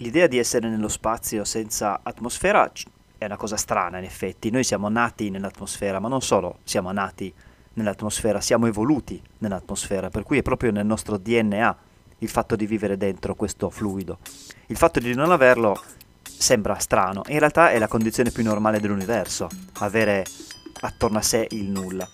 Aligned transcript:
L'idea 0.00 0.28
di 0.28 0.38
essere 0.38 0.68
nello 0.68 0.86
spazio 0.86 1.42
senza 1.42 2.00
atmosfera 2.04 2.70
è 3.18 3.24
una 3.24 3.36
cosa 3.36 3.56
strana 3.56 3.98
in 3.98 4.04
effetti. 4.04 4.48
Noi 4.48 4.62
siamo 4.62 4.88
nati 4.88 5.28
nell'atmosfera, 5.28 5.98
ma 5.98 6.06
non 6.06 6.22
solo 6.22 6.58
siamo 6.62 6.92
nati 6.92 7.34
nell'atmosfera, 7.72 8.40
siamo 8.40 8.66
evoluti 8.66 9.20
nell'atmosfera, 9.38 10.08
per 10.08 10.22
cui 10.22 10.38
è 10.38 10.42
proprio 10.42 10.70
nel 10.70 10.86
nostro 10.86 11.18
DNA 11.18 11.76
il 12.18 12.28
fatto 12.28 12.54
di 12.54 12.66
vivere 12.66 12.96
dentro 12.96 13.34
questo 13.34 13.70
fluido. 13.70 14.18
Il 14.66 14.76
fatto 14.76 15.00
di 15.00 15.12
non 15.14 15.32
averlo 15.32 15.82
sembra 16.22 16.78
strano, 16.78 17.22
in 17.26 17.40
realtà 17.40 17.72
è 17.72 17.78
la 17.80 17.88
condizione 17.88 18.30
più 18.30 18.44
normale 18.44 18.78
dell'universo, 18.78 19.48
avere 19.80 20.24
attorno 20.80 21.18
a 21.18 21.22
sé 21.22 21.44
il 21.50 21.70
nulla. 21.70 22.08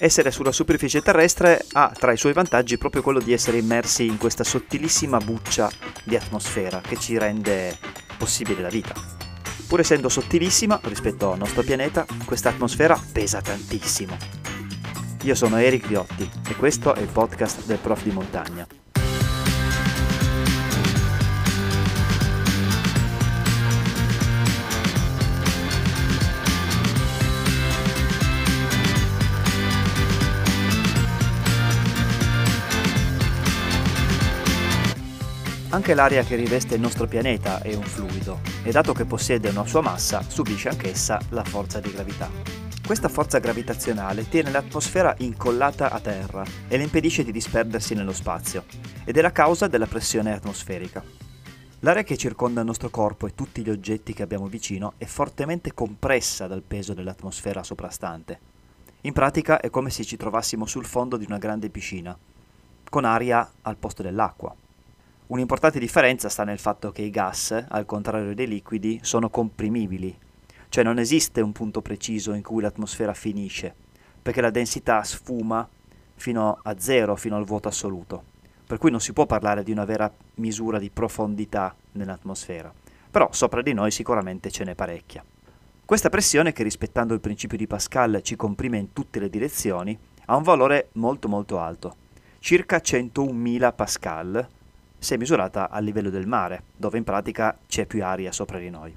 Essere 0.00 0.30
sulla 0.30 0.52
superficie 0.52 1.02
terrestre 1.02 1.64
ha 1.72 1.92
tra 1.92 2.12
i 2.12 2.16
suoi 2.16 2.32
vantaggi 2.32 2.78
proprio 2.78 3.02
quello 3.02 3.18
di 3.18 3.32
essere 3.32 3.58
immersi 3.58 4.06
in 4.06 4.16
questa 4.16 4.44
sottilissima 4.44 5.18
buccia 5.18 5.68
di 6.04 6.14
atmosfera 6.14 6.80
che 6.80 6.96
ci 6.96 7.18
rende 7.18 7.76
possibile 8.16 8.62
la 8.62 8.68
vita. 8.68 8.94
Pur 9.66 9.80
essendo 9.80 10.08
sottilissima 10.08 10.78
rispetto 10.84 11.32
al 11.32 11.38
nostro 11.38 11.62
pianeta, 11.62 12.06
questa 12.24 12.50
atmosfera 12.50 12.98
pesa 13.12 13.42
tantissimo. 13.42 14.16
Io 15.24 15.34
sono 15.34 15.56
Eric 15.56 15.88
Viotti 15.88 16.30
e 16.48 16.54
questo 16.54 16.94
è 16.94 17.00
il 17.00 17.08
podcast 17.08 17.66
del 17.66 17.78
prof 17.78 18.04
di 18.04 18.10
montagna. 18.12 18.77
Anche 35.70 35.92
l'aria 35.92 36.22
che 36.22 36.34
riveste 36.34 36.76
il 36.76 36.80
nostro 36.80 37.06
pianeta 37.06 37.60
è 37.60 37.74
un 37.74 37.82
fluido 37.82 38.40
e 38.62 38.70
dato 38.70 38.94
che 38.94 39.04
possiede 39.04 39.50
una 39.50 39.66
sua 39.66 39.82
massa 39.82 40.22
subisce 40.26 40.70
anch'essa 40.70 41.20
la 41.28 41.44
forza 41.44 41.78
di 41.78 41.90
gravità. 41.90 42.30
Questa 42.86 43.10
forza 43.10 43.38
gravitazionale 43.38 44.26
tiene 44.30 44.50
l'atmosfera 44.50 45.14
incollata 45.18 45.90
a 45.90 46.00
terra 46.00 46.42
e 46.68 46.78
le 46.78 46.84
impedisce 46.84 47.22
di 47.22 47.32
disperdersi 47.32 47.94
nello 47.94 48.14
spazio 48.14 48.64
ed 49.04 49.18
è 49.18 49.20
la 49.20 49.30
causa 49.30 49.66
della 49.66 49.84
pressione 49.84 50.32
atmosferica. 50.32 51.04
L'aria 51.80 52.02
che 52.02 52.16
circonda 52.16 52.60
il 52.60 52.66
nostro 52.66 52.88
corpo 52.88 53.26
e 53.26 53.34
tutti 53.34 53.62
gli 53.62 53.68
oggetti 53.68 54.14
che 54.14 54.22
abbiamo 54.22 54.46
vicino 54.46 54.94
è 54.96 55.04
fortemente 55.04 55.74
compressa 55.74 56.46
dal 56.46 56.62
peso 56.66 56.94
dell'atmosfera 56.94 57.62
soprastante. 57.62 58.40
In 59.02 59.12
pratica 59.12 59.60
è 59.60 59.68
come 59.68 59.90
se 59.90 60.02
ci 60.02 60.16
trovassimo 60.16 60.64
sul 60.64 60.86
fondo 60.86 61.18
di 61.18 61.26
una 61.26 61.36
grande 61.36 61.68
piscina, 61.68 62.16
con 62.88 63.04
aria 63.04 63.46
al 63.60 63.76
posto 63.76 64.02
dell'acqua. 64.02 64.56
Un'importante 65.28 65.78
differenza 65.78 66.30
sta 66.30 66.42
nel 66.44 66.58
fatto 66.58 66.90
che 66.90 67.02
i 67.02 67.10
gas, 67.10 67.52
al 67.68 67.84
contrario 67.84 68.34
dei 68.34 68.46
liquidi, 68.46 68.98
sono 69.02 69.28
comprimibili, 69.28 70.16
cioè 70.70 70.82
non 70.82 70.98
esiste 70.98 71.42
un 71.42 71.52
punto 71.52 71.82
preciso 71.82 72.32
in 72.32 72.42
cui 72.42 72.62
l'atmosfera 72.62 73.12
finisce, 73.12 73.74
perché 74.22 74.40
la 74.40 74.48
densità 74.48 75.02
sfuma 75.04 75.68
fino 76.14 76.58
a 76.62 76.78
zero, 76.78 77.14
fino 77.14 77.36
al 77.36 77.44
vuoto 77.44 77.68
assoluto, 77.68 78.24
per 78.66 78.78
cui 78.78 78.90
non 78.90 79.00
si 79.00 79.12
può 79.12 79.26
parlare 79.26 79.62
di 79.62 79.70
una 79.70 79.84
vera 79.84 80.10
misura 80.36 80.78
di 80.78 80.88
profondità 80.88 81.76
nell'atmosfera, 81.92 82.72
però 83.10 83.28
sopra 83.30 83.60
di 83.60 83.74
noi 83.74 83.90
sicuramente 83.90 84.50
ce 84.50 84.64
n'è 84.64 84.74
parecchia. 84.74 85.22
Questa 85.84 86.08
pressione, 86.08 86.54
che 86.54 86.62
rispettando 86.62 87.12
il 87.12 87.20
principio 87.20 87.58
di 87.58 87.66
Pascal 87.66 88.20
ci 88.22 88.34
comprime 88.34 88.78
in 88.78 88.94
tutte 88.94 89.20
le 89.20 89.28
direzioni, 89.28 89.98
ha 90.24 90.36
un 90.36 90.42
valore 90.42 90.88
molto 90.92 91.28
molto 91.28 91.58
alto, 91.58 91.96
circa 92.38 92.78
101.000 92.78 93.74
pascal, 93.74 94.48
se 94.98 95.16
misurata 95.16 95.70
a 95.70 95.78
livello 95.78 96.10
del 96.10 96.26
mare, 96.26 96.64
dove 96.76 96.98
in 96.98 97.04
pratica 97.04 97.56
c'è 97.66 97.86
più 97.86 98.04
aria 98.04 98.32
sopra 98.32 98.58
di 98.58 98.70
noi. 98.70 98.96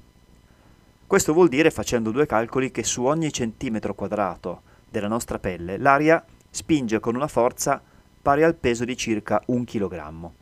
Questo 1.06 1.32
vuol 1.32 1.48
dire, 1.48 1.70
facendo 1.70 2.10
due 2.10 2.26
calcoli, 2.26 2.70
che 2.70 2.84
su 2.84 3.04
ogni 3.04 3.32
centimetro 3.32 3.94
quadrato 3.94 4.62
della 4.88 5.08
nostra 5.08 5.38
pelle 5.38 5.76
l'aria 5.76 6.24
spinge 6.50 7.00
con 7.00 7.14
una 7.14 7.28
forza 7.28 7.82
pari 8.20 8.42
al 8.42 8.54
peso 8.54 8.84
di 8.84 8.96
circa 8.96 9.42
un 9.46 9.64
chilogrammo. 9.64 10.34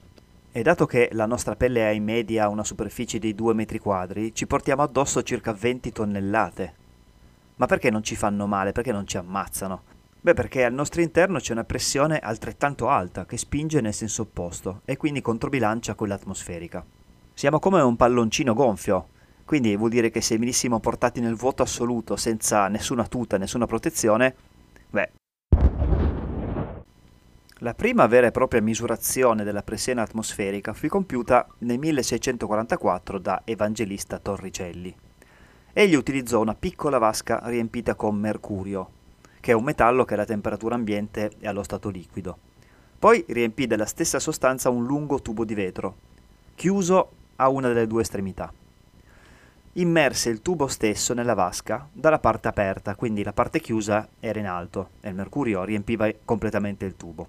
E 0.52 0.62
dato 0.62 0.86
che 0.86 1.08
la 1.12 1.26
nostra 1.26 1.56
pelle 1.56 1.86
ha 1.86 1.90
in 1.92 2.04
media 2.04 2.48
una 2.48 2.64
superficie 2.64 3.18
di 3.18 3.34
2 3.34 3.54
metri 3.54 3.78
quadri, 3.78 4.34
ci 4.34 4.46
portiamo 4.46 4.82
addosso 4.82 5.22
circa 5.22 5.52
20 5.52 5.92
tonnellate. 5.92 6.74
Ma 7.56 7.66
perché 7.66 7.90
non 7.90 8.02
ci 8.02 8.16
fanno 8.16 8.46
male? 8.46 8.72
Perché 8.72 8.90
non 8.90 9.06
ci 9.06 9.16
ammazzano? 9.16 9.82
Beh, 10.22 10.34
perché 10.34 10.64
al 10.64 10.74
nostro 10.74 11.00
interno 11.00 11.38
c'è 11.38 11.52
una 11.52 11.64
pressione 11.64 12.18
altrettanto 12.18 12.88
alta 12.88 13.24
che 13.24 13.38
spinge 13.38 13.80
nel 13.80 13.94
senso 13.94 14.22
opposto 14.22 14.82
e 14.84 14.98
quindi 14.98 15.22
controbilancia 15.22 15.94
quella 15.94 16.14
atmosferica. 16.14 16.84
Siamo 17.32 17.58
come 17.58 17.80
un 17.80 17.96
palloncino 17.96 18.52
gonfio, 18.52 19.08
quindi 19.46 19.74
vuol 19.76 19.88
dire 19.88 20.10
che 20.10 20.20
se 20.20 20.36
venissimo 20.36 20.78
portati 20.78 21.20
nel 21.20 21.36
vuoto 21.36 21.62
assoluto 21.62 22.16
senza 22.16 22.68
nessuna 22.68 23.06
tuta, 23.06 23.38
nessuna 23.38 23.64
protezione, 23.64 24.34
beh. 24.90 25.10
La 27.60 27.72
prima 27.72 28.06
vera 28.06 28.26
e 28.26 28.30
propria 28.30 28.60
misurazione 28.60 29.42
della 29.42 29.62
pressione 29.62 30.02
atmosferica 30.02 30.74
fu 30.74 30.86
compiuta 30.88 31.46
nel 31.60 31.78
1644 31.78 33.18
da 33.18 33.40
Evangelista 33.46 34.18
Torricelli. 34.18 34.94
Egli 35.72 35.94
utilizzò 35.94 36.40
una 36.40 36.54
piccola 36.54 36.98
vasca 36.98 37.40
riempita 37.44 37.94
con 37.94 38.16
mercurio, 38.16 38.98
che 39.50 39.56
è 39.56 39.58
un 39.58 39.64
metallo 39.64 40.04
che 40.04 40.14
alla 40.14 40.24
temperatura 40.24 40.76
ambiente 40.76 41.32
è 41.40 41.48
allo 41.48 41.64
stato 41.64 41.88
liquido. 41.88 42.38
Poi 43.00 43.24
riempì 43.26 43.66
della 43.66 43.84
stessa 43.84 44.20
sostanza 44.20 44.70
un 44.70 44.86
lungo 44.86 45.20
tubo 45.20 45.44
di 45.44 45.54
vetro, 45.54 45.96
chiuso 46.54 47.10
a 47.34 47.48
una 47.48 47.66
delle 47.66 47.88
due 47.88 48.02
estremità. 48.02 48.52
Immerse 49.72 50.30
il 50.30 50.40
tubo 50.40 50.68
stesso 50.68 51.14
nella 51.14 51.34
vasca 51.34 51.88
dalla 51.92 52.20
parte 52.20 52.46
aperta, 52.46 52.94
quindi 52.94 53.24
la 53.24 53.32
parte 53.32 53.58
chiusa 53.58 54.06
era 54.20 54.38
in 54.38 54.46
alto 54.46 54.90
e 55.00 55.08
il 55.08 55.16
mercurio 55.16 55.64
riempiva 55.64 56.08
completamente 56.24 56.84
il 56.84 56.94
tubo. 56.94 57.26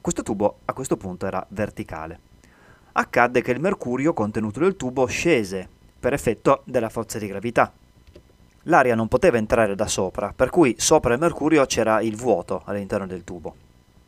Questo 0.00 0.22
tubo 0.22 0.60
a 0.64 0.72
questo 0.72 0.96
punto 0.96 1.26
era 1.26 1.44
verticale. 1.50 2.20
Accadde 2.92 3.42
che 3.42 3.50
il 3.50 3.60
mercurio 3.60 4.14
contenuto 4.14 4.60
nel 4.60 4.76
tubo 4.76 5.04
scese 5.04 5.68
per 6.00 6.14
effetto 6.14 6.62
della 6.64 6.88
forza 6.88 7.18
di 7.18 7.26
gravità 7.26 7.70
L'aria 8.68 8.94
non 8.94 9.08
poteva 9.08 9.38
entrare 9.38 9.74
da 9.74 9.86
sopra, 9.86 10.34
per 10.36 10.50
cui 10.50 10.74
sopra 10.76 11.14
il 11.14 11.20
mercurio 11.20 11.64
c'era 11.64 12.02
il 12.02 12.16
vuoto 12.16 12.62
all'interno 12.66 13.06
del 13.06 13.24
tubo. 13.24 13.54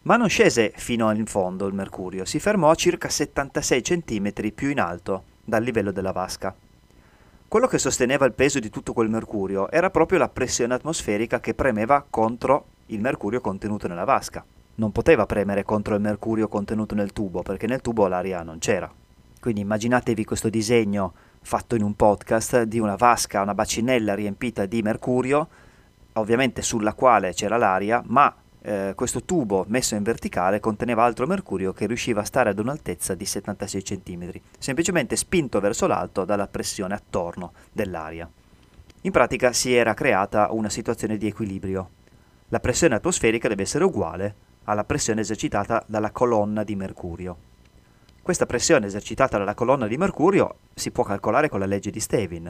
Ma 0.03 0.17
non 0.17 0.29
scese 0.29 0.73
fino 0.77 1.11
in 1.13 1.25
fondo 1.25 1.67
il 1.67 1.73
mercurio, 1.73 2.27
si 2.27 2.39
fermò 2.39 2.69
a 2.69 2.75
circa 2.75 3.09
76 3.09 3.81
cm 3.81 4.33
più 4.55 4.69
in 4.69 4.79
alto 4.79 5.25
dal 5.43 5.63
livello 5.63 5.93
della 5.93 6.13
vasca. 6.13 6.55
Quello 7.49 7.67
che 7.67 7.79
sosteneva 7.79 8.27
il 8.27 8.35
peso 8.35 8.59
di 8.59 8.69
tutto 8.69 8.93
quel 8.93 9.09
mercurio 9.09 9.71
era 9.71 9.89
proprio 9.89 10.19
la 10.19 10.29
pressione 10.29 10.75
atmosferica 10.75 11.41
che 11.41 11.55
premeva 11.55 12.05
contro 12.09 12.67
il 12.87 13.01
mercurio 13.01 13.41
contenuto 13.41 13.89
nella 13.89 14.05
vasca. 14.05 14.45
Non 14.75 14.93
poteva 14.93 15.25
premere 15.25 15.65
contro 15.65 15.95
il 15.95 16.03
mercurio 16.03 16.49
contenuto 16.49 16.95
nel 16.95 17.15
tubo, 17.15 17.41
perché 17.41 17.67
nel 17.67 17.81
tubo 17.81 18.07
l'aria 18.09 18.43
non 18.43 18.59
c'era. 18.59 18.93
Quindi 19.41 19.63
immaginatevi 19.63 20.23
questo 20.25 20.51
disegno 20.51 21.15
fatto 21.43 21.75
in 21.75 21.83
un 21.83 21.95
podcast 21.95 22.63
di 22.63 22.79
una 22.79 22.97
vasca, 22.97 23.43
una 23.43 23.55
bacinella 23.55 24.15
riempita 24.15 24.67
di 24.67 24.83
mercurio, 24.83 25.49
ovviamente 26.15 26.63
sulla 26.63 26.95
quale 26.95 27.33
c'era 27.33 27.57
l'aria, 27.57 28.03
ma 28.07 28.35
eh, 28.63 28.93
questo 28.95 29.23
tubo 29.23 29.65
messo 29.69 29.95
in 29.95 30.03
verticale 30.03 30.61
conteneva 30.61 31.05
altro 31.05 31.27
mercurio 31.27 31.73
che 31.73 31.87
riusciva 31.87 32.21
a 32.21 32.25
stare 32.25 32.51
ad 32.51 32.59
un'altezza 32.59 33.15
di 33.15 33.25
76 33.25 33.83
cm, 33.83 34.31
semplicemente 34.59 35.17
spinto 35.17 35.61
verso 35.61 35.87
l'alto 35.87 36.25
dalla 36.25 36.47
pressione 36.47 36.95
attorno 36.95 37.53
dell'aria. 37.73 38.29
In 39.03 39.13
pratica 39.13 39.53
si 39.53 39.73
era 39.73 39.95
creata 39.95 40.49
una 40.51 40.69
situazione 40.69 41.17
di 41.17 41.27
equilibrio. 41.27 41.89
La 42.49 42.61
pressione 42.61 42.97
atmosferica 42.97 43.49
deve 43.49 43.63
essere 43.63 43.85
uguale 43.85 44.35
alla 44.65 44.85
pressione 44.85 45.23
esercitata 45.23 45.83
dalla 45.87 46.11
colonna 46.11 46.63
di 46.65 46.77
mercurio. 46.77 47.50
Questa 48.23 48.45
pressione 48.45 48.87
esercitata 48.87 49.39
dalla 49.39 49.55
colonna 49.55 49.87
di 49.87 49.97
mercurio 49.97 50.57
si 50.75 50.91
può 50.91 51.05
calcolare 51.05 51.49
con 51.49 51.59
la 51.59 51.67
legge 51.67 51.91
di 51.91 52.01
Stevin. 52.01 52.47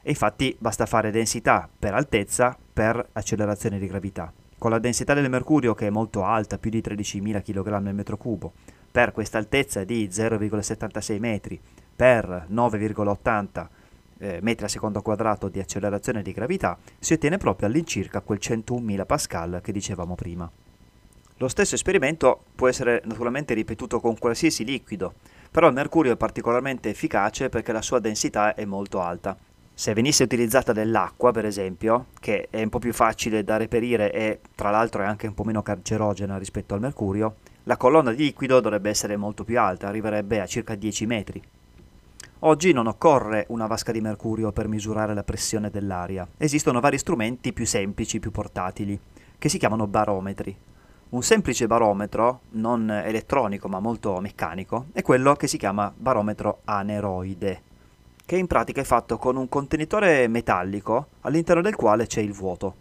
E 0.00 0.08
infatti 0.08 0.56
basta 0.58 0.86
fare 0.86 1.10
densità 1.10 1.68
per 1.76 1.92
altezza 1.92 2.56
per 2.72 3.08
accelerazione 3.12 3.80
di 3.80 3.88
gravità. 3.88 4.32
Con 4.56 4.70
la 4.70 4.78
densità 4.78 5.12
del 5.12 5.28
mercurio 5.28 5.74
che 5.74 5.88
è 5.88 5.90
molto 5.90 6.24
alta, 6.24 6.56
più 6.56 6.70
di 6.70 6.80
13.000 6.80 7.42
kg 7.42 7.66
al 7.72 7.94
metro 7.94 8.16
cubo, 8.16 8.52
per 8.92 9.10
questa 9.10 9.38
altezza 9.38 9.82
di 9.82 10.08
0,76 10.08 11.18
metri 11.18 11.60
per 11.94 12.46
9,80 12.48 13.66
eh, 14.18 14.38
metri 14.40 14.64
al 14.64 14.70
secondo 14.70 15.02
quadrato 15.02 15.48
di 15.48 15.58
accelerazione 15.58 16.22
di 16.22 16.32
gravità, 16.32 16.78
si 17.00 17.12
ottiene 17.12 17.38
proprio 17.38 17.66
all'incirca 17.66 18.20
quel 18.20 18.38
101.000 18.40 19.04
pascal 19.04 19.60
che 19.62 19.72
dicevamo 19.72 20.14
prima. 20.14 20.50
Lo 21.38 21.48
stesso 21.48 21.74
esperimento 21.74 22.44
può 22.54 22.68
essere 22.68 23.02
naturalmente 23.04 23.54
ripetuto 23.54 24.00
con 24.00 24.16
qualsiasi 24.18 24.64
liquido, 24.64 25.14
però 25.50 25.68
il 25.68 25.74
mercurio 25.74 26.12
è 26.12 26.16
particolarmente 26.16 26.90
efficace 26.90 27.48
perché 27.48 27.72
la 27.72 27.82
sua 27.82 27.98
densità 27.98 28.54
è 28.54 28.64
molto 28.64 29.00
alta. 29.00 29.36
Se 29.74 29.94
venisse 29.94 30.22
utilizzata 30.22 30.72
dell'acqua, 30.72 31.32
per 31.32 31.44
esempio, 31.44 32.06
che 32.20 32.48
è 32.50 32.62
un 32.62 32.68
po' 32.68 32.78
più 32.78 32.92
facile 32.92 33.42
da 33.42 33.56
reperire 33.56 34.12
e 34.12 34.40
tra 34.54 34.70
l'altro 34.70 35.02
è 35.02 35.06
anche 35.06 35.26
un 35.26 35.34
po' 35.34 35.44
meno 35.44 35.62
cancerogena 35.62 36.38
rispetto 36.38 36.74
al 36.74 36.80
mercurio, 36.80 37.36
la 37.64 37.76
colonna 37.76 38.12
di 38.12 38.24
liquido 38.24 38.60
dovrebbe 38.60 38.90
essere 38.90 39.16
molto 39.16 39.44
più 39.44 39.58
alta, 39.58 39.88
arriverebbe 39.88 40.40
a 40.40 40.46
circa 40.46 40.74
10 40.74 41.06
metri. 41.06 41.42
Oggi 42.40 42.72
non 42.72 42.88
occorre 42.88 43.46
una 43.48 43.66
vasca 43.66 43.92
di 43.92 44.00
mercurio 44.00 44.50
per 44.52 44.66
misurare 44.66 45.14
la 45.14 45.22
pressione 45.22 45.70
dell'aria. 45.70 46.26
Esistono 46.36 46.80
vari 46.80 46.98
strumenti 46.98 47.52
più 47.52 47.64
semplici, 47.64 48.18
più 48.18 48.32
portatili, 48.32 48.98
che 49.38 49.48
si 49.48 49.58
chiamano 49.58 49.86
barometri. 49.86 50.56
Un 51.12 51.22
semplice 51.22 51.66
barometro, 51.66 52.40
non 52.52 52.90
elettronico 52.90 53.68
ma 53.68 53.80
molto 53.80 54.18
meccanico, 54.18 54.86
è 54.92 55.02
quello 55.02 55.34
che 55.34 55.46
si 55.46 55.58
chiama 55.58 55.92
barometro 55.94 56.60
aneroide, 56.64 57.60
che 58.24 58.38
in 58.38 58.46
pratica 58.46 58.80
è 58.80 58.84
fatto 58.84 59.18
con 59.18 59.36
un 59.36 59.46
contenitore 59.46 60.26
metallico 60.28 61.08
all'interno 61.20 61.60
del 61.60 61.74
quale 61.74 62.06
c'è 62.06 62.22
il 62.22 62.32
vuoto. 62.32 62.76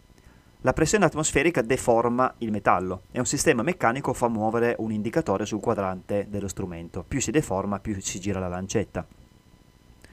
La 0.62 0.72
pressione 0.72 1.04
atmosferica 1.04 1.62
deforma 1.62 2.34
il 2.38 2.52
metallo 2.52 3.02
e 3.12 3.20
un 3.20 3.26
sistema 3.26 3.64
meccanico 3.64 4.14
fa 4.14 4.30
muovere 4.30 4.76
un 4.78 4.94
indicatore 4.94 5.46
sul 5.46 5.60
quadrante 5.60 6.28
dello 6.30 6.48
strumento. 6.48 7.04
Più 7.06 7.20
si 7.20 7.32
deforma, 7.32 7.80
più 7.80 8.00
si 8.00 8.18
gira 8.22 8.40
la 8.40 8.48
lancetta. 8.48 9.06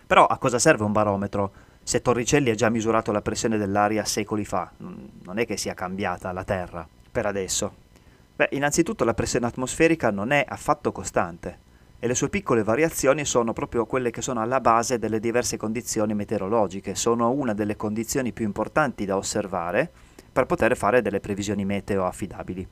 Però 0.08 0.26
a 0.26 0.38
cosa 0.38 0.58
serve 0.58 0.82
un 0.82 0.90
barometro? 0.90 1.52
Se 1.84 2.02
Torricelli 2.02 2.50
ha 2.50 2.56
già 2.56 2.68
misurato 2.68 3.12
la 3.12 3.22
pressione 3.22 3.58
dell'aria 3.58 4.04
secoli 4.04 4.44
fa, 4.44 4.72
non 4.78 5.38
è 5.38 5.46
che 5.46 5.56
sia 5.56 5.74
cambiata 5.74 6.32
la 6.32 6.42
Terra 6.42 6.84
per 7.12 7.24
adesso. 7.26 7.86
Beh, 8.38 8.50
innanzitutto 8.52 9.02
la 9.02 9.14
pressione 9.14 9.46
atmosferica 9.46 10.12
non 10.12 10.30
è 10.30 10.44
affatto 10.46 10.92
costante 10.92 11.58
e 11.98 12.06
le 12.06 12.14
sue 12.14 12.28
piccole 12.28 12.62
variazioni 12.62 13.24
sono 13.24 13.52
proprio 13.52 13.84
quelle 13.84 14.12
che 14.12 14.22
sono 14.22 14.40
alla 14.40 14.60
base 14.60 15.00
delle 15.00 15.18
diverse 15.18 15.56
condizioni 15.56 16.14
meteorologiche, 16.14 16.94
sono 16.94 17.32
una 17.32 17.52
delle 17.52 17.74
condizioni 17.74 18.32
più 18.32 18.44
importanti 18.44 19.04
da 19.04 19.16
osservare 19.16 19.90
per 20.30 20.46
poter 20.46 20.76
fare 20.76 21.02
delle 21.02 21.18
previsioni 21.18 21.64
meteo 21.64 22.06
affidabili. 22.06 22.64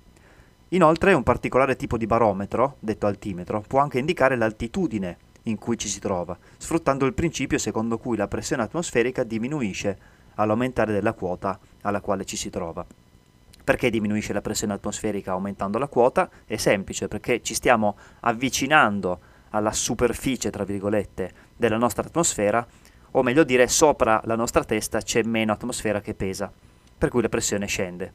Inoltre 0.69 1.15
un 1.15 1.25
particolare 1.25 1.75
tipo 1.75 1.97
di 1.97 2.07
barometro, 2.07 2.77
detto 2.79 3.09
altimetro, 3.09 3.65
può 3.67 3.81
anche 3.81 3.99
indicare 3.99 4.37
l'altitudine 4.37 5.17
in 5.45 5.59
cui 5.59 5.77
ci 5.77 5.89
si 5.89 5.99
trova, 5.99 6.39
sfruttando 6.59 7.07
il 7.07 7.15
principio 7.15 7.59
secondo 7.59 7.99
cui 7.99 8.17
la 8.17 8.29
pressione 8.29 8.63
atmosferica 8.63 9.25
diminuisce 9.25 9.99
all'aumentare 10.37 10.93
della 10.93 11.13
quota 11.13 11.59
alla 11.81 12.01
quale 12.01 12.25
ci 12.25 12.37
si 12.37 12.51
trova. 12.51 12.87
Perché 13.67 13.91
diminuisce 13.91 14.33
la 14.33 14.41
pressione 14.41 14.75
atmosferica 14.75 15.33
aumentando 15.33 15.79
la 15.79 15.89
quota? 15.89 16.31
È 16.45 16.55
semplice, 16.55 17.09
perché 17.09 17.43
ci 17.43 17.53
stiamo 17.53 17.97
avvicinando 18.21 19.19
alla 19.51 19.73
superficie, 19.73 20.51
tra 20.51 20.63
virgolette, 20.63 21.33
della 21.57 21.77
nostra 21.77 22.05
atmosfera, 22.05 22.65
o 23.11 23.23
meglio 23.25 23.43
dire, 23.43 23.67
sopra 23.67 24.21
la 24.23 24.37
nostra 24.37 24.63
testa 24.63 25.01
c'è 25.01 25.25
meno 25.25 25.51
atmosfera 25.51 26.01
che 26.01 26.15
pesa, 26.15 26.49
per 26.97 27.09
cui 27.09 27.23
la 27.23 27.29
pressione 27.29 27.67
scende 27.67 28.13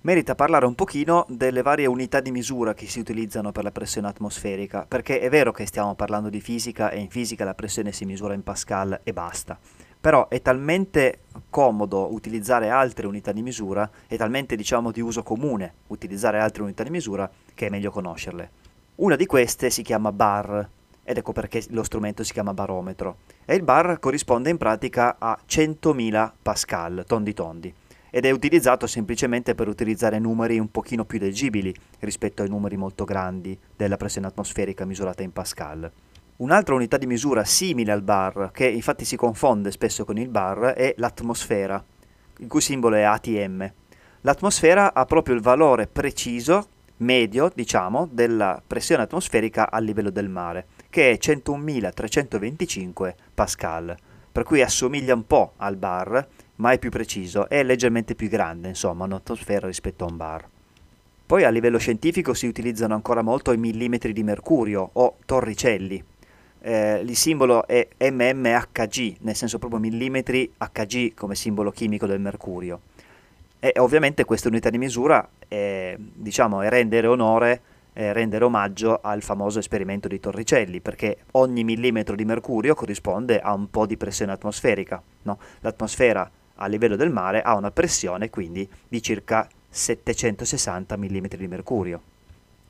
merita 0.00 0.36
parlare 0.36 0.66
un 0.66 0.76
pochino 0.76 1.26
delle 1.28 1.62
varie 1.62 1.86
unità 1.86 2.20
di 2.20 2.30
misura 2.30 2.74
che 2.74 2.86
si 2.86 3.00
utilizzano 3.00 3.50
per 3.50 3.64
la 3.64 3.72
pressione 3.72 4.06
atmosferica, 4.06 4.86
perché 4.86 5.18
è 5.18 5.28
vero 5.28 5.50
che 5.50 5.66
stiamo 5.66 5.96
parlando 5.96 6.28
di 6.28 6.40
fisica 6.40 6.90
e 6.90 7.00
in 7.00 7.10
fisica 7.10 7.44
la 7.44 7.54
pressione 7.54 7.90
si 7.90 8.04
misura 8.04 8.32
in 8.32 8.44
Pascal 8.44 9.00
e 9.02 9.12
basta. 9.12 9.58
Però 10.00 10.28
è 10.28 10.40
talmente 10.40 11.20
comodo 11.50 12.12
utilizzare 12.12 12.70
altre 12.70 13.06
unità 13.06 13.32
di 13.32 13.42
misura, 13.42 13.88
è 14.06 14.16
talmente 14.16 14.56
diciamo 14.56 14.92
di 14.92 15.00
uso 15.00 15.22
comune 15.22 15.74
utilizzare 15.88 16.38
altre 16.38 16.62
unità 16.62 16.82
di 16.82 16.90
misura 16.90 17.30
che 17.54 17.66
è 17.66 17.70
meglio 17.70 17.90
conoscerle. 17.90 18.50
Una 18.96 19.16
di 19.16 19.26
queste 19.26 19.70
si 19.70 19.82
chiama 19.82 20.12
bar, 20.12 20.68
ed 21.02 21.16
ecco 21.16 21.32
perché 21.32 21.64
lo 21.70 21.82
strumento 21.82 22.24
si 22.24 22.32
chiama 22.32 22.54
barometro, 22.54 23.18
e 23.44 23.54
il 23.54 23.62
bar 23.62 23.98
corrisponde 23.98 24.50
in 24.50 24.56
pratica 24.56 25.16
a 25.18 25.38
100.000 25.46 26.32
Pascal, 26.42 27.04
tondi 27.06 27.34
tondi 27.34 27.74
ed 28.16 28.24
è 28.24 28.30
utilizzato 28.30 28.86
semplicemente 28.86 29.54
per 29.54 29.68
utilizzare 29.68 30.18
numeri 30.18 30.58
un 30.58 30.70
pochino 30.70 31.04
più 31.04 31.18
leggibili 31.18 31.74
rispetto 31.98 32.42
ai 32.42 32.48
numeri 32.48 32.78
molto 32.78 33.04
grandi 33.04 33.58
della 33.76 33.98
pressione 33.98 34.26
atmosferica 34.26 34.86
misurata 34.86 35.22
in 35.22 35.32
Pascal. 35.32 35.92
Un'altra 36.38 36.74
unità 36.74 36.98
di 36.98 37.06
misura 37.06 37.44
simile 37.44 37.92
al 37.92 38.02
bar, 38.02 38.50
che 38.52 38.66
infatti 38.68 39.06
si 39.06 39.16
confonde 39.16 39.70
spesso 39.70 40.04
con 40.04 40.18
il 40.18 40.28
bar, 40.28 40.74
è 40.74 40.92
l'atmosfera, 40.98 41.82
il 42.40 42.46
cui 42.46 42.60
simbolo 42.60 42.96
è 42.96 43.02
ATM. 43.04 43.72
L'atmosfera 44.20 44.92
ha 44.92 45.06
proprio 45.06 45.34
il 45.34 45.40
valore 45.40 45.86
preciso, 45.86 46.68
medio, 46.98 47.50
diciamo, 47.54 48.06
della 48.12 48.62
pressione 48.66 49.04
atmosferica 49.04 49.70
a 49.70 49.78
livello 49.78 50.10
del 50.10 50.28
mare, 50.28 50.66
che 50.90 51.10
è 51.10 51.16
101.325 51.18 53.14
pascal, 53.32 53.96
per 54.30 54.42
cui 54.42 54.60
assomiglia 54.60 55.14
un 55.14 55.26
po' 55.26 55.54
al 55.56 55.76
bar, 55.76 56.28
ma 56.56 56.70
è 56.70 56.78
più 56.78 56.90
preciso 56.90 57.48
e 57.48 57.62
leggermente 57.62 58.14
più 58.14 58.28
grande, 58.28 58.68
insomma, 58.68 59.04
un'atmosfera 59.04 59.68
rispetto 59.68 60.04
a 60.04 60.08
un 60.10 60.16
bar. 60.18 60.46
Poi 61.24 61.44
a 61.44 61.48
livello 61.48 61.78
scientifico 61.78 62.34
si 62.34 62.46
utilizzano 62.46 62.92
ancora 62.92 63.22
molto 63.22 63.52
i 63.52 63.56
millimetri 63.56 64.12
di 64.12 64.22
mercurio 64.22 64.90
o 64.92 65.16
torricelli. 65.24 66.04
Eh, 66.60 67.00
il 67.00 67.16
simbolo 67.16 67.66
è 67.66 67.88
mmHg, 67.98 69.16
nel 69.20 69.36
senso 69.36 69.58
proprio 69.58 69.78
millimetri 69.80 70.52
Hg 70.56 71.14
come 71.14 71.34
simbolo 71.34 71.70
chimico 71.70 72.06
del 72.06 72.20
mercurio. 72.20 72.80
E 73.58 73.72
ovviamente 73.78 74.24
questa 74.24 74.48
unità 74.48 74.70
di 74.70 74.78
misura 74.78 75.26
è, 75.46 75.96
diciamo, 75.98 76.60
è 76.60 76.68
rendere 76.68 77.06
onore 77.06 77.60
eh, 77.96 78.12
rendere 78.12 78.44
omaggio 78.44 79.00
al 79.02 79.22
famoso 79.22 79.58
esperimento 79.58 80.06
di 80.06 80.20
Torricelli, 80.20 80.80
perché 80.80 81.16
ogni 81.32 81.64
millimetro 81.64 82.14
di 82.14 82.26
mercurio 82.26 82.74
corrisponde 82.74 83.40
a 83.40 83.54
un 83.54 83.70
po' 83.70 83.86
di 83.86 83.96
pressione 83.96 84.32
atmosferica. 84.32 85.02
No? 85.22 85.38
L'atmosfera 85.60 86.30
a 86.56 86.66
livello 86.66 86.96
del 86.96 87.10
mare 87.10 87.40
ha 87.40 87.54
una 87.54 87.70
pressione 87.70 88.28
quindi 88.28 88.68
di 88.86 89.02
circa 89.02 89.48
760 89.70 90.96
mm 90.96 91.24
di 91.36 91.48
mercurio. 91.48 92.00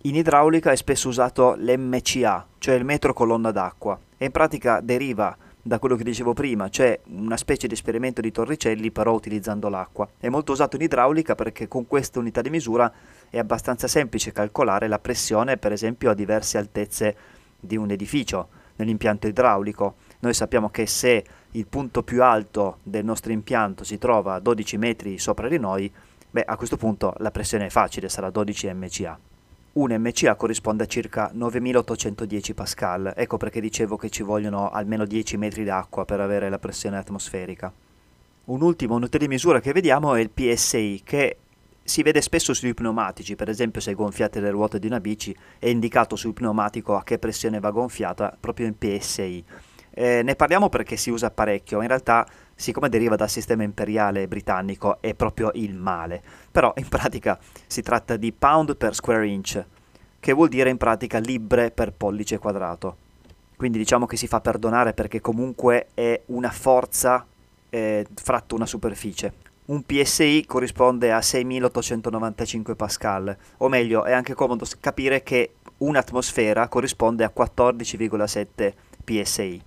In 0.07 0.15
idraulica 0.15 0.71
è 0.71 0.77
spesso 0.77 1.09
usato 1.09 1.57
l'MCA, 1.59 2.47
cioè 2.59 2.77
il 2.77 2.85
metro 2.85 3.13
colonna 3.13 3.51
d'acqua, 3.51 3.99
e 4.17 4.27
in 4.27 4.31
pratica 4.31 4.79
deriva 4.81 5.37
da 5.61 5.81
quello 5.81 5.97
che 5.97 6.05
dicevo 6.05 6.33
prima, 6.33 6.69
cioè 6.69 7.01
una 7.07 7.37
specie 7.37 7.67
di 7.67 7.75
esperimento 7.75 8.21
di 8.21 8.31
Torricelli 8.31 8.93
però 8.93 9.15
utilizzando 9.15 9.69
l'acqua. 9.69 10.09
È 10.17 10.29
molto 10.29 10.53
usato 10.53 10.77
in 10.77 10.83
idraulica 10.83 11.35
perché 11.35 11.67
con 11.67 11.89
questa 11.89 12.21
unità 12.21 12.41
di 12.41 12.51
misura 12.51 12.93
è 13.29 13.39
abbastanza 13.39 13.89
semplice 13.89 14.31
calcolare 14.31 14.87
la 14.87 15.01
pressione 15.01 15.57
per 15.57 15.73
esempio 15.73 16.11
a 16.11 16.15
diverse 16.15 16.57
altezze 16.57 17.17
di 17.59 17.77
un 17.77 17.91
edificio 17.91 18.47
nell'impianto 18.77 19.27
idraulico. 19.27 19.97
Noi 20.21 20.35
sappiamo 20.35 20.71
che 20.71 20.87
se 20.87 21.25
il 21.51 21.67
punto 21.67 22.05
più 22.05 22.23
alto 22.23 22.79
del 22.85 23.05
nostro 23.05 23.33
impianto 23.33 23.83
si 23.83 23.99
trova 23.99 24.35
a 24.35 24.39
12 24.39 24.79
metri 24.79 25.19
sopra 25.19 25.49
di 25.49 25.59
noi, 25.59 25.93
beh 26.31 26.45
a 26.45 26.57
questo 26.57 26.77
punto 26.77 27.13
la 27.17 27.33
pressione 27.33 27.67
è 27.67 27.71
facile, 27.71 28.09
sarà 28.09 28.31
12 28.31 28.73
MCA. 28.73 29.19
Un 29.77 29.95
MCA 29.95 30.37
corrisponde 30.37 30.85
a 30.85 30.87
circa 30.87 31.31
9810 31.35 32.55
pascal, 32.55 33.13
ecco 33.15 33.37
perché 33.37 33.61
dicevo 33.61 33.99
che 33.99 34.09
ci 34.09 34.23
vogliono 34.23 34.71
almeno 34.71 35.05
10 35.05 35.37
metri 35.37 35.65
d'acqua 35.65 36.07
per 36.07 36.19
avere 36.19 36.49
la 36.49 36.59
pressione 36.59 36.97
atmosferica. 36.97 37.71
Un 38.45 38.63
ultimo 38.63 38.95
unità 38.95 39.19
di 39.19 39.29
misura 39.29 39.61
che 39.61 39.73
vediamo 39.73 40.15
è 40.15 40.21
il 40.21 40.31
PSI, 40.31 41.03
che 41.05 41.37
si 41.83 42.03
vede 42.03 42.23
spesso 42.23 42.55
sui 42.55 42.73
pneumatici, 42.73 43.37
per 43.37 43.51
esempio 43.51 43.83
se 43.83 43.93
gonfiate 43.93 44.41
le 44.41 44.49
ruote 44.49 44.79
di 44.79 44.87
una 44.87 44.99
bici 44.99 45.37
è 45.59 45.69
indicato 45.69 46.17
sul 46.17 46.33
pneumatico 46.33 46.97
a 46.97 47.05
che 47.05 47.19
pressione 47.19 47.61
va 47.61 47.71
gonfiata 47.71 48.35
proprio 48.41 48.67
in 48.67 48.79
PSI. 48.79 49.45
Eh, 49.91 50.23
ne 50.23 50.37
parliamo 50.37 50.71
perché 50.71 50.97
si 50.97 51.11
usa 51.11 51.31
parecchio, 51.31 51.83
in 51.83 51.89
realtà 51.89 52.27
siccome 52.57 52.89
deriva 52.89 53.15
dal 53.15 53.29
sistema 53.29 53.63
imperiale 53.63 54.27
britannico 54.27 54.97
è 55.01 55.15
proprio 55.15 55.51
il 55.55 55.75
male, 55.75 56.23
però 56.51 56.73
in 56.79 56.89
pratica 56.89 57.39
si 57.67 57.83
tratta 57.83 58.17
di 58.17 58.33
pound 58.33 58.77
per 58.77 58.95
square 58.95 59.29
inch, 59.29 59.65
che 60.19 60.33
vuol 60.33 60.49
dire 60.49 60.71
in 60.71 60.79
pratica 60.79 61.19
libre 61.19 61.71
per 61.71 61.93
pollice 61.93 62.39
quadrato. 62.39 62.97
Quindi 63.57 63.79
diciamo 63.79 64.07
che 64.07 64.17
si 64.17 64.27
fa 64.27 64.41
perdonare 64.41 64.95
perché 64.95 65.21
comunque 65.21 65.89
è 65.95 66.21
una 66.27 66.51
forza 66.51 67.25
eh, 67.71 68.07
fratto 68.15 68.55
una 68.55 68.67
superficie. 68.67 69.45
Un 69.67 69.83
PSI 69.85 70.45
corrisponde 70.47 71.13
a 71.13 71.21
6895 71.21 72.77
pascal, 72.77 73.37
o 73.59 73.69
meglio 73.69 74.05
è 74.05 74.13
anche 74.13 74.35
comodo 74.35 74.65
capire 74.81 75.23
che 75.23 75.55
un'atmosfera 75.79 76.69
corrisponde 76.69 77.25
a 77.25 77.33
14,7 77.37 78.73
PSI. 79.05 79.63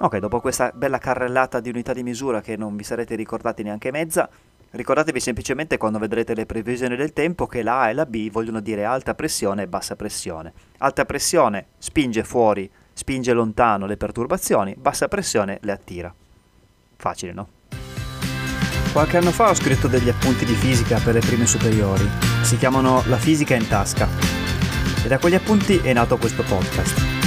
Ok, 0.00 0.18
dopo 0.18 0.38
questa 0.38 0.70
bella 0.72 0.98
carrellata 0.98 1.58
di 1.58 1.70
unità 1.70 1.92
di 1.92 2.04
misura 2.04 2.40
che 2.40 2.56
non 2.56 2.76
vi 2.76 2.84
sarete 2.84 3.16
ricordati 3.16 3.64
neanche 3.64 3.90
mezza, 3.90 4.28
ricordatevi 4.70 5.18
semplicemente 5.18 5.76
quando 5.76 5.98
vedrete 5.98 6.36
le 6.36 6.46
previsioni 6.46 6.94
del 6.94 7.12
tempo 7.12 7.48
che 7.48 7.64
la 7.64 7.80
A 7.80 7.88
e 7.88 7.94
la 7.94 8.06
B 8.06 8.30
vogliono 8.30 8.60
dire 8.60 8.84
alta 8.84 9.16
pressione 9.16 9.64
e 9.64 9.66
bassa 9.66 9.96
pressione. 9.96 10.52
Alta 10.78 11.04
pressione 11.04 11.66
spinge 11.78 12.22
fuori, 12.22 12.70
spinge 12.92 13.32
lontano 13.32 13.86
le 13.86 13.96
perturbazioni, 13.96 14.76
bassa 14.78 15.08
pressione 15.08 15.58
le 15.62 15.72
attira. 15.72 16.14
Facile, 16.94 17.32
no? 17.32 17.48
Qualche 18.92 19.16
anno 19.16 19.32
fa 19.32 19.50
ho 19.50 19.54
scritto 19.54 19.88
degli 19.88 20.08
appunti 20.08 20.44
di 20.44 20.54
fisica 20.54 21.00
per 21.00 21.14
le 21.14 21.20
prime 21.20 21.46
superiori. 21.46 22.08
Si 22.42 22.56
chiamano 22.56 23.02
La 23.06 23.16
fisica 23.16 23.56
in 23.56 23.66
tasca. 23.66 24.06
E 25.04 25.08
da 25.08 25.18
quegli 25.18 25.34
appunti 25.34 25.78
è 25.78 25.92
nato 25.92 26.18
questo 26.18 26.44
podcast. 26.44 27.17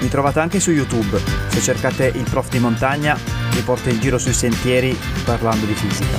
Mi 0.00 0.08
trovate 0.08 0.40
anche 0.40 0.60
su 0.60 0.70
YouTube, 0.70 1.20
se 1.48 1.60
cercate 1.60 2.06
il 2.14 2.26
prof 2.28 2.48
di 2.50 2.58
montagna 2.58 3.18
vi 3.50 3.60
porto 3.62 3.88
in 3.88 3.98
giro 3.98 4.18
sui 4.18 4.32
sentieri 4.32 4.96
parlando 5.24 5.66
di 5.66 5.74
fisica. 5.74 6.18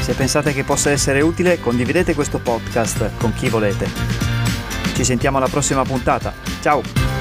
Se 0.00 0.14
pensate 0.14 0.52
che 0.52 0.64
possa 0.64 0.90
essere 0.90 1.20
utile 1.20 1.60
condividete 1.60 2.14
questo 2.14 2.38
podcast 2.38 3.12
con 3.16 3.32
chi 3.32 3.48
volete. 3.48 3.88
Ci 4.94 5.04
sentiamo 5.04 5.38
alla 5.38 5.48
prossima 5.48 5.84
puntata. 5.84 6.34
Ciao! 6.60 7.11